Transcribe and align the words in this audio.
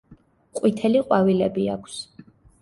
ყვითელი 0.59 1.03
ყვავილები 1.11 1.67
აქვს. 1.75 2.01